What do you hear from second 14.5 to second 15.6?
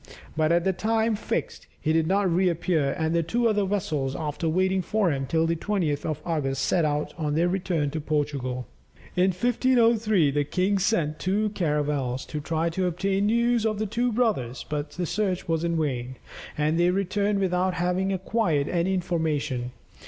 but the search